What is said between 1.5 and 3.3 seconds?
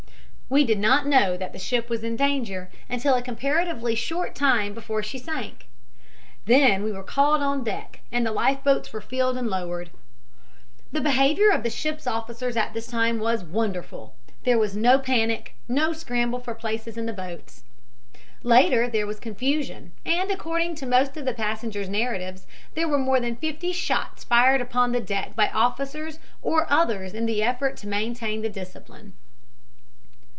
the ship was in danger until a